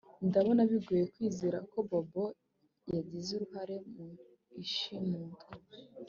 [0.27, 2.25] Ndabona bigoye kwizera ko Bobo
[2.95, 4.07] yagize uruhare mu
[4.63, 5.45] ishimutwa